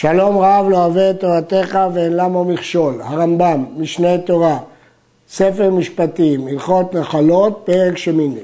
[0.00, 3.00] שלום רב לא אוהב את תורתך ואין למה מכשול.
[3.02, 4.58] הרמב"ם, משנה תורה,
[5.28, 8.40] ספר משפטים, הלכות נחלות, פרק שמיני.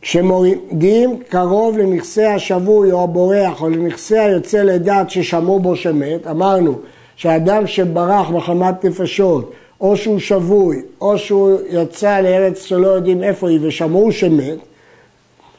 [0.00, 6.74] כשמורידים קרוב לנכסי השבוי או הבורח או לנכסי היוצא לדעת ששמעו בו שמת, אמרנו
[7.16, 13.58] שאדם שברח מחמת נפשות או שהוא שבוי או שהוא יצא לארץ שלא יודעים איפה היא
[13.62, 14.58] ושמעו שמת,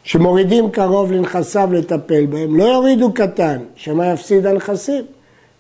[0.04, 5.04] שמורידים קרוב לנכסיו לטפל בהם, לא יורידו קטן, שמא יפסיד הנכסים,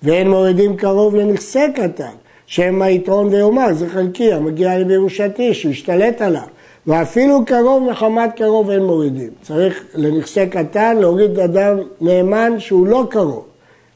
[0.03, 2.13] ואין מורידים קרוב לנכסי קטן,
[2.45, 6.47] שמא יתרון ויאמר, זה חלקי, המגיע לי בירושתי, שהוא ישתלט עליו.
[6.87, 9.29] ואפילו קרוב מחמת קרוב אין מורידים.
[9.41, 13.45] צריך לנכסי קטן להוריד אדם נאמן שהוא לא קרוב.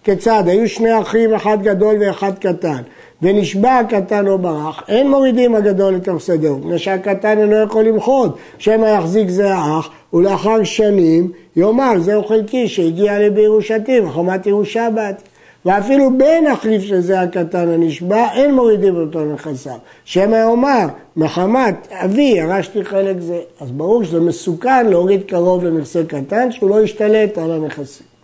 [0.07, 0.43] כיצד?
[0.47, 2.81] היו שני אחים, אחד גדול ואחד קטן.
[3.21, 8.85] ונשבע הקטן או ברח, אין מורידים הגדול לתוך שדהו, מפני שהקטן אינו יכול למחות, שמא
[8.85, 15.23] יחזיק זה האח, ולאחר שנים יאמר זהו חלקי שהגיע לי בירושתי, מחמת ירושה באתי.
[15.65, 19.77] ואפילו בן החליף של זה הקטן הנשבע, אין מורידים אותו לנכסיו.
[20.05, 20.85] שמא יאמר,
[21.17, 23.39] מחמת אבי ירשתי חלק זה.
[23.59, 28.16] אז ברור שזה מסוכן להוריד קרוב לנכסי קטן, שהוא לא ישתלט על הנכסים.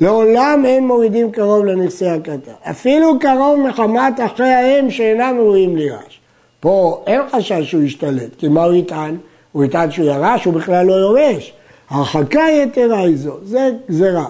[0.00, 2.52] לעולם אין מורידים קרוב לנכסי הקטן.
[2.70, 6.20] אפילו קרוב מחמת אחרי האם שאינם ראויים לירש.
[6.60, 9.16] פה אין חשש שהוא ישתלט, כי מה הוא יטען?
[9.52, 11.52] הוא יטען שהוא ירש, הוא בכלל לא יורש.
[11.90, 14.26] הרחקה יתרה היא זו, זה גזירה.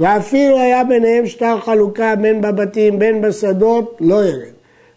[0.00, 4.52] ואפילו היה ביניהם שטר חלוקה בין בבתים בין בשדות, לא ירד.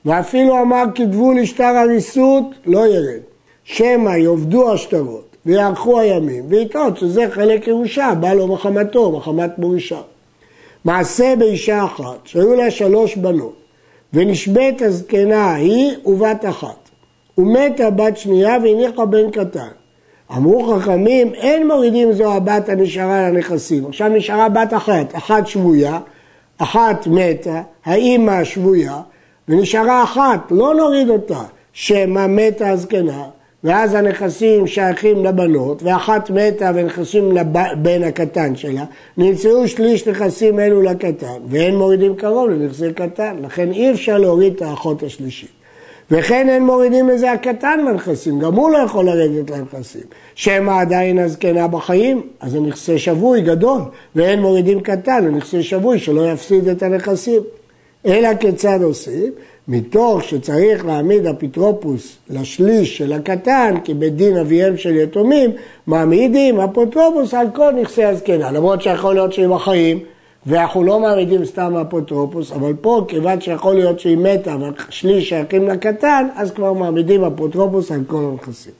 [0.05, 3.21] ואפילו אמר כתבו לי שטר הריסות, לא ירד.
[3.63, 10.01] שמא יאבדו השטרות ויארכו הימים, ויטעות שזה חלק ירושה, בא לו מחמתו, מחמת מורישה.
[10.85, 13.55] מעשה באישה אחת, שהיו לה שלוש בנות,
[14.13, 16.87] ונשבית הזקנה ההיא ובת אחת.
[17.37, 19.67] ומתה בת שנייה והניחה בן קטן.
[20.31, 23.85] אמרו חכמים, אין מורידים זו הבת הנשארה לנכסים.
[23.85, 25.99] עכשיו נשארה בת אחת, אחת שבויה,
[26.57, 29.01] אחת מתה, האימא שבויה,
[29.47, 31.41] ונשארה אחת, לא נוריד אותה,
[31.73, 33.23] שמא מתה הזקנה,
[33.63, 38.83] ואז הנכסים שייכים לבנות, ואחת מתה ונכסים לבן הקטן שלה,
[39.17, 44.61] נמצאו שליש נכסים אלו לקטן, ואין מורידים קרוב לנכסי קטן, לכן אי אפשר להוריד את
[44.61, 45.49] האחות השלישית.
[46.11, 50.01] וכן אין מורידים לזה הקטן בנכסים, גם הוא לא יכול לרדת לנכסים.
[50.35, 53.81] שמא עדיין הזקנה בחיים, אז זה נכסי שבוי גדול,
[54.15, 57.41] ואין מורידים קטן, זה נכסי שבוי שלא יפסיד את הנכסים.
[58.05, 59.31] אלא כיצד עושים?
[59.67, 65.51] מתוך שצריך להעמיד אפוטרופוס לשליש של הקטן, כי בדין אביהם של יתומים,
[65.87, 68.51] מעמידים אפוטרופוס על כל נכסי הזקנה.
[68.51, 69.99] למרות שיכול להיות שהיא בחיים,
[70.45, 76.27] ואנחנו לא מעמידים סתם אפוטרופוס, אבל פה, כיוון שיכול להיות שהיא מתה והשליש שייכים לקטן,
[76.35, 78.73] אז כבר מעמידים אפוטרופוס על כל הנכסים.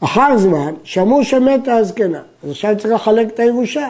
[0.00, 3.88] אחר זמן, שמעו שמתה הזקנה, אז עכשיו צריך לחלק את הירושה.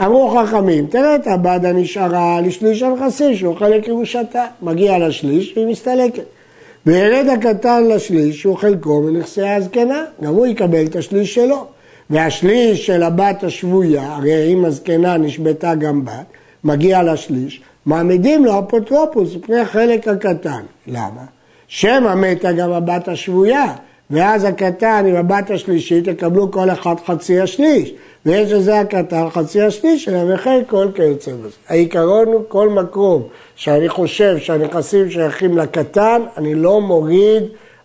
[0.00, 4.44] אמרו חכמים, תראה את הבת הנשארה לשליש הנכסים, שהוא חלק ירושתה.
[4.62, 6.24] מגיע לשליש והיא מסתלקת.
[6.86, 11.66] וירד הקטן לשליש, שהוא חלקו מנכסי הזקנה, גם הוא יקבל את השליש שלו.
[12.10, 16.26] והשליש של הבת השבויה, הרי אם הזקנה נשבתה גם בת,
[16.64, 20.62] מגיע לשליש, מעמידים לו אפוטרופוס מפני החלק הקטן.
[20.86, 21.22] למה?
[21.68, 23.64] שמא מתה גם הבת השבויה,
[24.10, 27.94] ואז הקטן עם הבת השלישית יקבלו כל אחד חצי השליש,
[28.26, 31.56] ויש לזה הקטן חצי השליש שלה, וכן כל כיוצא בזה.
[31.68, 33.22] העיקרון הוא כל מקום
[33.56, 37.42] שאני חושב שהנכסים שייכים לקטן, אני לא מוריד,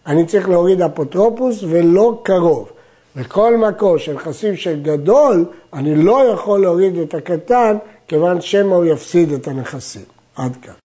[0.08, 2.70] אני צריך להוריד אפוטרופוס ולא קרוב.
[3.16, 7.78] בכל מקום של נכסים של גדול, אני לא יכול להוריד את הקטן,
[8.08, 10.02] כיוון שמא הוא יפסיד את הנכסים.
[10.36, 10.81] עד כאן.